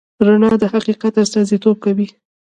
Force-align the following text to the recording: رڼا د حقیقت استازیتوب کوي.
رڼا 0.25 0.51
د 0.61 0.63
حقیقت 0.73 1.13
استازیتوب 1.23 1.75
کوي. 1.85 2.07